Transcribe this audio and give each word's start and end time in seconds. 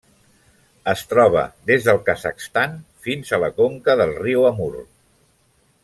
Es 0.93 1.03
troba 1.11 1.43
des 1.71 1.85
del 1.89 1.99
Kazakhstan 2.09 2.73
fins 3.09 3.31
a 3.31 3.41
la 3.45 3.51
conca 3.61 3.97
del 4.01 4.15
riu 4.25 4.49
Amur. 4.53 4.73